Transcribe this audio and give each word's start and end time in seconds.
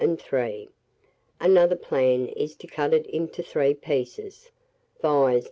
Another 1.39 1.75
plan 1.75 2.25
is 2.29 2.55
to 2.55 2.65
cut 2.65 2.91
it 2.91 3.05
into 3.05 3.43
three 3.43 3.75
pieces; 3.75 4.49
viz. 4.99 5.39